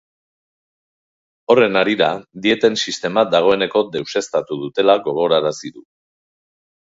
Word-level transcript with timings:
Horren 1.53 1.77
harira, 1.81 2.07
dieten 2.45 2.77
sistema 2.85 3.25
dagoeneko 3.35 3.85
deuseztatu 3.97 4.59
dutela 4.63 4.97
gogorarazi 5.11 5.73
du. 5.77 5.85